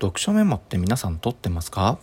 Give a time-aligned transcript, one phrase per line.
[0.00, 1.98] 読書メモって皆さん取ってますか？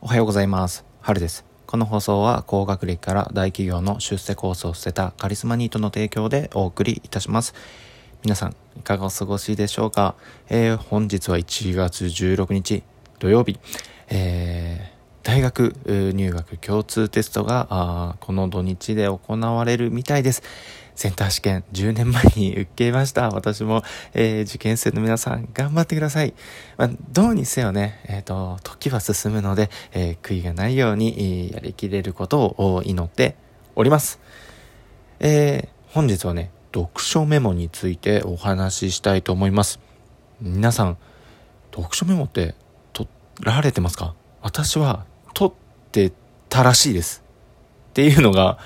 [0.00, 0.84] おはようございます。
[1.00, 1.44] 春です。
[1.66, 7.54] この放送は高学歴から大企業の出世コースを捨てたカリスマニートの提供でお送りいたします。
[8.24, 10.16] 皆さんいかがお過ごしでしょうか、
[10.48, 12.82] えー、本日は1月16日
[13.20, 13.60] 土曜日、
[14.08, 14.91] えー
[15.22, 15.74] 大学
[16.14, 20.42] 入学共通テストがこの土日で行われるみたいです。
[20.94, 23.30] センター試験10年前に受けました。
[23.30, 23.82] 私も、
[24.14, 26.34] えー、受験生の皆さん頑張ってください。
[26.76, 33.36] まあ、どうにせよね、えっ、ー、と、時は進むので、えー、悔いがないように、やりきれることを祈って
[33.74, 34.20] おります。
[35.20, 39.78] え本日はね、読書メモについてお話ししたいと思います。
[40.40, 40.98] 皆さん、
[41.74, 42.54] 読書メモって
[42.92, 43.08] 取
[43.40, 44.14] られてますか？
[44.42, 45.52] 私は撮っ
[45.90, 46.12] て
[46.48, 47.22] たらしいです。
[47.90, 48.58] っていうのが、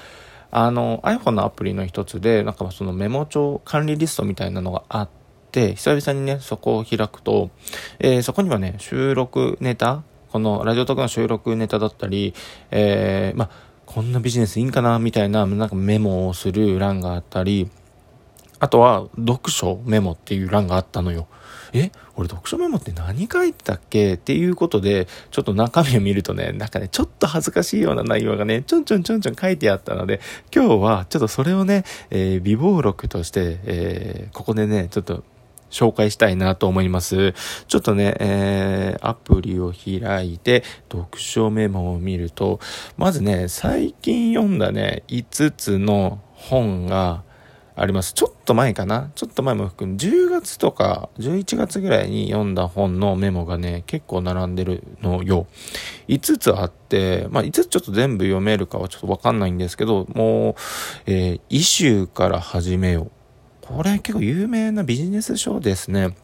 [0.50, 5.08] あの iPhone のアプリの一つで、なんかそのメモ帳管理リストみたいなのがあっ
[5.52, 7.50] て、久々にね、そこを開くと、
[7.98, 12.34] えー、そこにはね、収録ネタ、このラジオトークの収録ネタだったり、
[12.70, 13.50] えー、ま
[13.86, 17.70] こんなビジネスいいんかなみたいな、なんかメモをする欄があったり、
[18.58, 21.28] あとは、読書メモっていう欄があったのよ。
[21.78, 24.14] え俺読書メモって何書いてたっけ？
[24.14, 30.20] っていうことで、ちょっと中身を見るとね、なんかね、ちょっと恥ずかしいような内容がね、ちょんちょんちょんちょん書いてあったので、
[30.54, 35.24] 今日はちょっとそれをね、えー、微暴録として、えー、ここでね、ちょっと
[35.68, 37.34] 紹介したいなと思います。
[37.66, 42.60] ちょっとね、えー、アプリを開いて、読書メモを見ると、
[42.96, 47.24] まずね、最近読んだね、5つの本が、
[47.78, 48.14] あります。
[48.14, 55.46] ちょっと前かなちょっと前も含む10月とか11月ぐらいに読んだ本のメモがね、結構並んでるのよ。
[56.08, 60.54] 5つあって、まあ5つちょっと全部読めるかはちょっとわかんないんですけど、もう、
[61.04, 63.10] えー、イシューから始めよう。
[63.60, 66.14] これ結構有名なビジネス書ですね。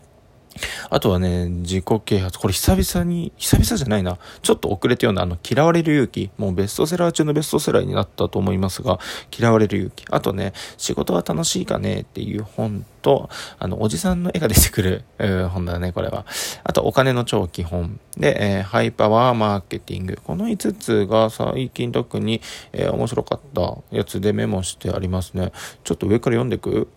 [0.90, 2.38] あとはね、自己啓発。
[2.38, 4.18] これ久々に、久々じゃないな。
[4.42, 6.30] ちょっと遅れて読んだあの、嫌われる勇気。
[6.38, 8.98] もうベストセラー中のベストセラーになったと思いますが、
[9.36, 10.04] 嫌われる勇気。
[10.10, 12.00] あとね、仕事は楽しいかね？
[12.00, 16.26] っていう本と、あの、おじさんの絵が出てくる、えー本だね、これは。
[16.64, 17.98] あと、お金の超基本。
[18.16, 20.18] で、えー、ハイパワーマーケティング。
[20.22, 22.40] この5つが最近特に、
[22.72, 25.52] えー、面白かったやつでメモしてありますね。
[25.84, 26.88] ちょっと上から読んでいく？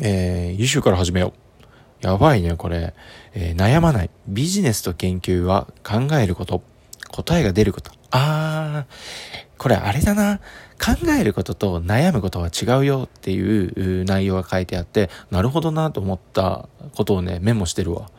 [0.00, 1.41] えー、優秀から始めよう。
[2.02, 2.94] やばいね、これ。
[3.34, 4.10] えー、悩まない。
[4.26, 6.62] ビジネスと研究は考えること。
[7.10, 7.92] 答えが出ること。
[8.10, 10.40] あー、これあれだな。
[10.82, 18.10] 考えることと悩むことは違うよっていう内容が書いてあって、なるほどなと思ったことをね、メモしてるわ。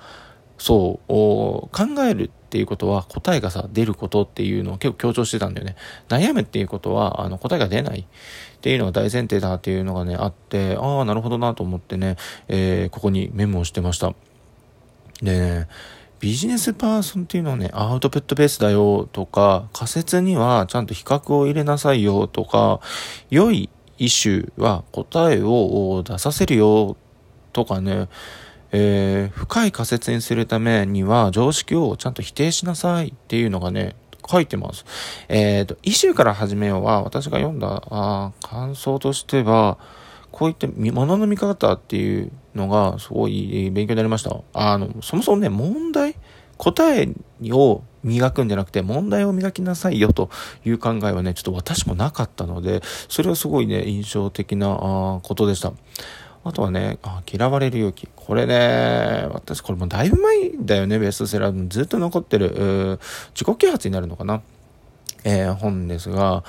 [0.57, 1.69] そう、考
[2.05, 5.75] えるっていうことは答えがさ、出ることっていうのを結構強調してたんだよね。
[6.07, 8.05] 悩むっていうことは、あの、答えが出ないっ
[8.61, 14.13] ていうのが大前提だっていうのがね、あって、ああ、なるほどなと思ってね、えー、ここにメモをしてました。
[15.21, 15.67] でね、
[16.19, 22.79] ビジネスパーソンっていうのはね、アウトプットベースだよとか、仮説にはちゃんと比較を入れなさいよとか、
[23.29, 26.95] 良いイシューは答えを出させるよ
[27.51, 28.07] とかね、
[28.73, 33.95] えー、深い仮説にするためには常識をちゃんと否定しなさいっていうのがね、
[34.27, 34.85] 書いてます。
[35.29, 39.77] えっ、ー、と、イシューから始めようは、私が読んだあ感想としては、
[40.31, 44.37] こういった物の見方っていうのがすごい勉強になりました。
[44.53, 46.15] あの、そもそもね、問題
[46.57, 47.09] 答え
[47.51, 50.29] を磨くんじゃなくて問題を磨きなさいよと
[50.65, 55.73] いう考えはね、ちょっと私もなかったので、それはすごいね、印象的なことでした。
[56.45, 58.07] あとはね、あ嫌われる勇気。
[58.15, 61.67] これね、私これもだいぶ前だよね、ベストセラー。
[61.69, 62.99] ずっと残ってる、
[63.33, 64.41] 自己啓発になるのかな。
[65.23, 66.43] えー、本ですが、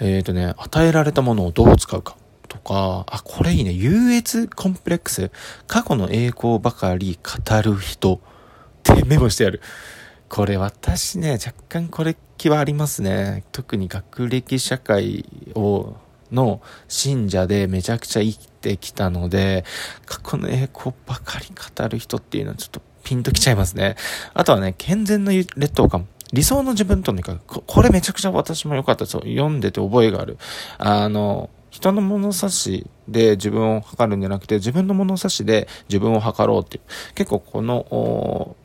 [0.00, 2.16] えっ、ー、とね、与えられたものをどう使うか。
[2.48, 3.72] とか、あ、これいいね。
[3.72, 5.30] 優越コンプレックス。
[5.66, 8.14] 過去の栄光ばかり語る人。
[8.14, 8.20] っ
[8.82, 9.60] てメモしてある。
[10.28, 13.44] これ私ね、若干これ気はありますね。
[13.52, 15.94] 特に学歴社会を
[16.32, 19.64] の信者でめちゃくちゃ生きてきたので、
[20.06, 23.96] 過去の栄光ばかり語る人っていうのはちょっとピンときちゃいますね。
[24.34, 26.06] あとはね、健全の劣等感。
[26.32, 30.38] 理想の自分とにかく、これめちゃくちゃ私も良かったですよ読んでて覚えがある。
[30.78, 37.14] あの、人の物差しで自分を測るんじゃなくて、自分の物差しで自分を測ろうっていう。
[37.14, 38.56] 結構この、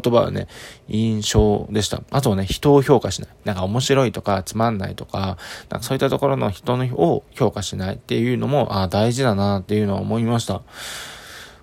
[0.00, 0.48] 言葉はね、
[0.88, 2.02] 印象でした。
[2.10, 3.30] あとはね、人を評価しない。
[3.44, 5.38] なんか面白いとかつまんないとか、
[5.68, 10.62] なんかそういったところの人のを評価しないっていうのも、あ大事だなっていうのは思いました。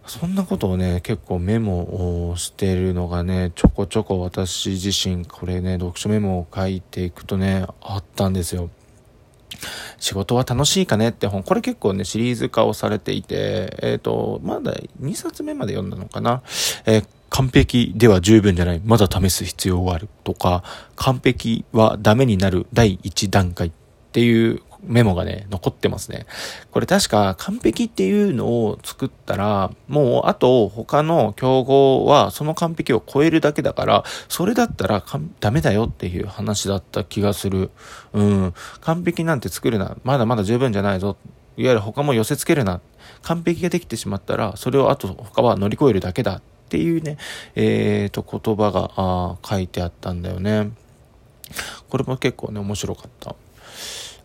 [0.08, 8.70] そんなことをね、結構メモをしてるのがね、ちょこちょこ私自身、これね、読書メモを書いていくとね、あったんですよ。
[10.00, 16.42] 仕事は楽しいかねって本、これ結構ね、シリーズ化をされていて、えっ、ー、と、まだ2冊目まで読んだのかな。
[16.86, 18.82] えー、完璧では十分じゃない。
[18.84, 20.10] まだ試す必要がある。
[20.24, 20.64] とか、
[20.96, 23.72] 完璧はダメになる第一段階っ
[24.12, 26.26] ていうメモがね、残ってますね。
[26.72, 35.04] これ確か完璧っていうのを作ったら、もうあと他の競合はその完璧を超えるだけだから、それだったら
[35.40, 37.70] ダメだよっていう話だった気がする。
[38.14, 38.54] うん。
[38.82, 39.98] 完璧なんて作るな。
[40.04, 41.18] まだまだ十分じゃないぞ。
[41.58, 42.82] いわゆる他も寄せ付けるな。
[43.22, 47.18] 完璧ができてしまったら、それをあと他は乗り越えるだけだっていうね、
[47.56, 50.72] えーと、言葉があ書いてあったんだよね。
[51.90, 53.36] これも結構ね、面白かった。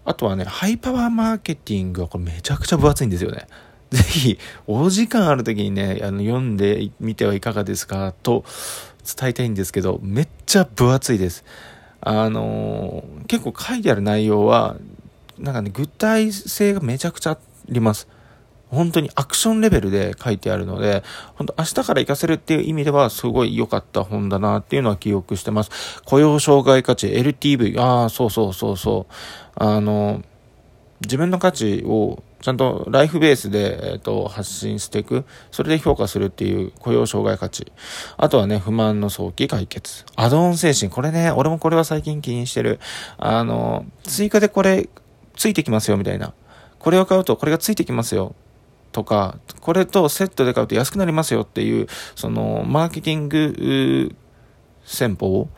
[0.07, 3.49] あとはね、ハイパワーマーケティングはこれめちゃくちゃ分厚いんですよね。
[3.91, 8.45] ぜひ、お時間ある時にね、あの、読んでみてはいかがですかと
[9.05, 11.45] 伝えたいんですけど、めっちゃ分厚いです。
[12.01, 14.77] あのー、結構書いてある内容は、
[15.39, 17.39] なんかね、具体性がめちゃくちゃあ
[17.69, 18.07] ります。
[18.77, 21.03] 本当にアクションレベルで書いてあるので、
[21.35, 26.03] 本当明日から活かせるっていう意味ではすごい良かった本だなっていうのは記憶してます。
[26.05, 29.13] 雇用障害価値、LTV、ああ、そうそうそうそう。
[29.57, 30.23] あの、
[31.01, 35.25] 自分の価値をちゃんとライフベースで、えーと、発信していく。
[35.51, 37.73] それで評価するっていう雇用障害価値。
[38.17, 40.05] あとはね、不満の早期解決。
[40.15, 40.91] アドオン精神。
[40.91, 42.79] これね、俺もこれは最近気にしてる。
[43.19, 44.89] あの、追加でこれ
[45.35, 46.35] ついてきますよみたいな。
[46.79, 48.35] これを買うとこれがついてきますよ。
[48.97, 54.17] とか、これとセットで買うと安くなりますよっていう、その、マーケティング
[54.87, 55.51] 戦法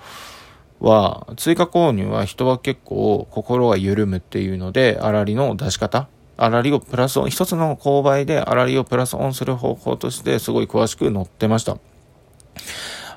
[0.80, 11.78] は、追加購入は人は結構心が緩むっていうので、あらりの出し方あらりをプラスオン、一つの購買であらりをプラスオンする方法としてすごい詳しく載ってました。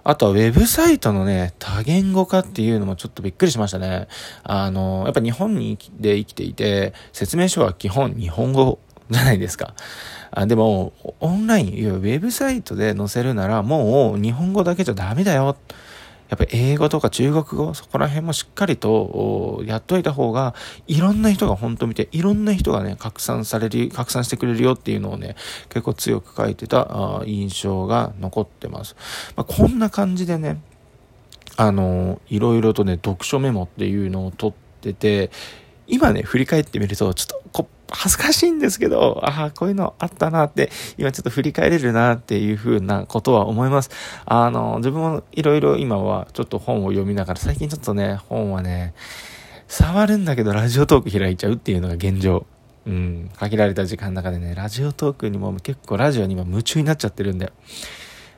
[0.03, 4.07] あとはウェブサイトのね、多言語化っていうのもちょっとびっくりしましたね。
[4.43, 8.77] あの、やっぱ日本にで生きていて、説明書は基本日本語
[9.11, 9.75] じゃないですか。
[10.31, 15.57] あでも、オンライン、いわウェブサイトで載せるなら、もう日本語だけじゃダメだよ。
[16.29, 20.55] やっぱ英語とか中国語、そこら辺もしっかりとやっといた方が、
[20.87, 25.35] いろんな人が本当見て、いろんな人がね、拡散される、拡散してくれるよっていうのをね、
[25.67, 28.95] 結構強く書いてた印象が残ってます。
[29.35, 30.61] まあ、こんな感じでね、
[31.57, 35.31] あの、いろいろとね、読書メモっていうのを取ってて、
[35.91, 43.91] 今ね、振り返ってみると、ちょっとこ恥ずかしいんですけど、ああ、こういうのあったなって、今ちょっと振り返れるなっていうふうなことは思います。
[44.25, 48.93] あの、自分もいろいろ今はちょっと本を読みながら、最近ちょっとね、本はね、
[49.67, 52.45] 触るんだけどラジオトーク開いちゃうっていうのが現状。
[52.87, 57.51] うん、限られた時間の中でね、ラジオトークにも結構ラジオにも夢中になっちゃってるんで。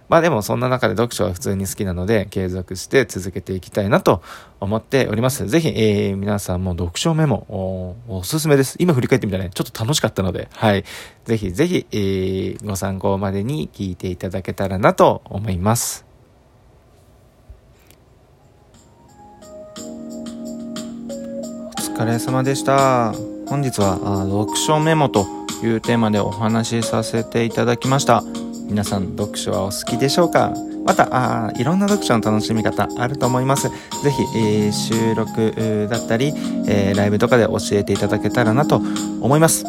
[0.10, 4.22] まあでもそんな中で読書は普通に好きなので継続して続けていきたいなと
[4.60, 5.48] 思っております。
[5.48, 8.76] ぜひ、えー、皆さんも読書メモおすすめです。
[8.80, 10.84] 今振り返ってみたらね、ちょっと楽しかったので、はい。
[11.26, 16.06] ぜひぜひ、えー、ご参考までに聞いていただけたらなと思います。
[21.94, 23.14] お疲れ様でした。
[23.48, 25.26] 本日は読書メモと
[25.64, 28.24] いうテーマでお話しさせていただきました。
[28.70, 30.54] 皆さん読書はお好きでしょうか？
[30.86, 33.70] またあいろんな読書の楽しみ方あると思います。
[33.70, 33.76] ぜ
[34.10, 36.34] ひ、えー、収録だったり、
[36.68, 38.82] えー、ライブとかで教えていただけたらなと
[39.22, 39.66] 思います。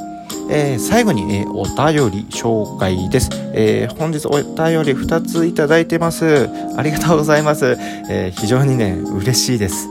[0.50, 6.48] えー、最後に、えー、お便り紹介です、えー、本日お便り2ついただいてます。
[6.76, 7.76] ありがとうございます。
[8.10, 9.88] え非常にね、嬉しいです。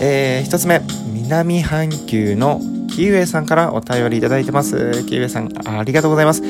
[0.00, 0.80] え1つ目、
[1.12, 2.60] 南半球の
[2.94, 5.04] キウエさんからお便りいただいてます。
[5.08, 6.42] キウエさん、ありがとうございます。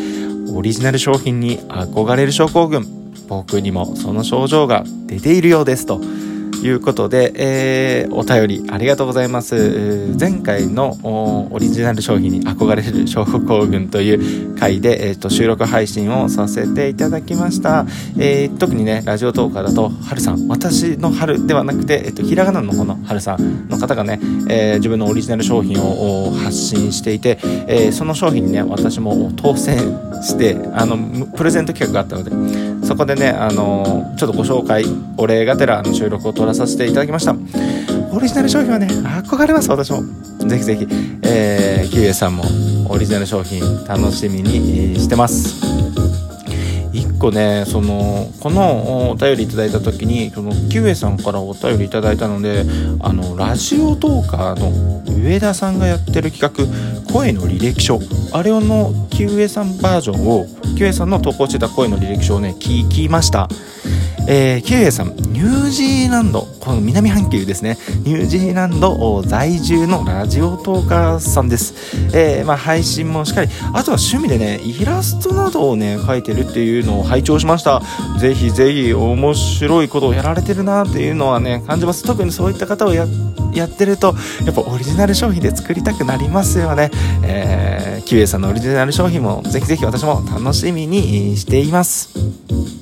[0.55, 2.87] オリジナル商品に憧れる症候群。
[3.29, 6.01] 僕にもその症状が出ているようですと。
[6.63, 10.15] いうことで、えー、お便りありがとうございます。
[10.19, 10.97] 前回の
[11.51, 17.85] オリジナル商品に憧れる症候群という回で、えーと、収録配信をさせていただきました。
[18.19, 29.79] えー、特にね、ラジオトーカーだと、はるさん、私の春ではなくて、え、ー、と、ひらがなの方のはるさんの方がね、えー、自分のオリジナル商品を発信していて、え、その商品にね、私も当選
[30.23, 34.85] して、あの、プレゼント企画があったので、そこでね、あのちょっとご紹介、
[35.17, 37.35] お礼がてらの収録を撮らさせていただきました。
[38.13, 40.03] オリジナル商品はね、憧れます、私も。
[40.47, 40.87] ぜひぜひ、
[41.23, 42.45] えー、キウエさんも
[42.89, 45.72] オリジナル商品楽しみにしてます。
[47.23, 52.65] 個ねそのこのお便りいただいた時にそのキウエさんからお便りいただいたので
[53.01, 56.67] あのラジオトーカーの上田さんがやってる企画
[57.13, 58.01] 「声の履歴書」
[58.33, 63.49] あれのキウエさんバージョンをキウエさんの投稿してた声の履歴書をね聞きました。
[64.29, 71.75] えー、キウエさん、ニュージーランド、この南半球ですね、ニュージーランド在住のラジオトーカーさんです。
[72.15, 77.83] えー、まあ、配信もしっかり、あとは趣味でね、イラストなどをね、描いてるっていうのを拝聴しました。
[78.19, 82.05] ぜひぜひ面白いことをやられてるなっていうのはね、感じます。
[82.05, 84.15] 特にそういった方をやってると、
[84.47, 86.91] やっぱオリジナル商品で作りたくなりますよね。
[87.25, 92.82] えー、キウエさんのオリジナル商品もぜひぜひ私も楽しみにしています。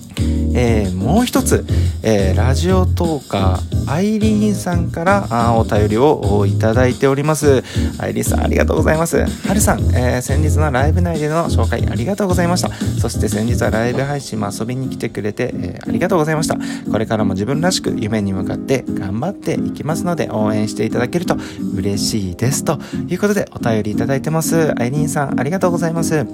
[0.54, 1.64] えー、もう一つ、
[2.02, 7.62] えー、ラジオトーカーアイリーンさんからあお便りをいただいております。
[7.98, 9.18] アイリーンさんありがとうございます。
[9.18, 12.70] はるさん、えー、先日のライブ内での紹介ありがとうございました。
[13.00, 16.56] そして先日はライブ配信も遊びに来てくれて、えありがとうございました。
[16.90, 21.36] これからも自分らしく夢に向かって頑張っていきますので応援していただけると
[21.74, 22.64] 嬉しいです。
[22.64, 22.78] と
[23.08, 24.72] いうことでお便りいただいてます。
[24.80, 26.26] アイリーンさんありがとうございます、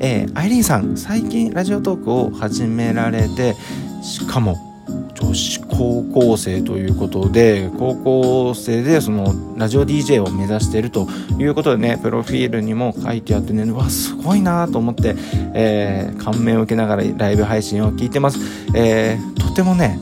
[0.00, 3.54] えアイリーンさん最近ラジオトークを始められて
[4.02, 4.68] しかも
[5.14, 11.06] 女子高校生ということで高校生でそのラジオ DJ を目指していると
[11.38, 15.14] いうことでねプロフィールにも書いてあってねうわすごいなと思って、
[15.54, 18.38] えー、感銘を受けながらライブ配信を聞いてます、
[18.74, 19.98] えー、とてもね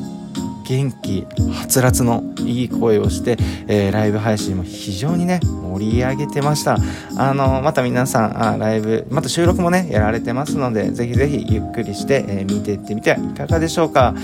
[0.69, 3.37] 元気はつらつのいい声をして、
[3.69, 6.77] えー、ライブ配信も非常にね盛り上げてました。
[7.17, 14.15] あのまた皆さんあライブまた収録もねやられてますのでぜひぜひゆっくりして、えー、見ていってみてはいかがでしょうか。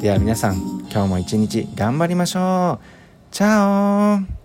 [0.00, 0.56] では皆さん
[0.90, 2.84] 今日も一日頑張りましょう。
[3.30, 4.37] チャオ